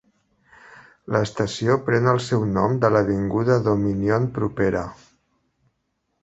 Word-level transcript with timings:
L'estació 1.15 1.75
pren 1.89 2.11
el 2.13 2.21
seu 2.29 2.45
nom 2.55 2.73
de 2.85 2.91
l'avinguda 2.95 3.59
Dominion 3.69 4.27
propera. 4.39 4.83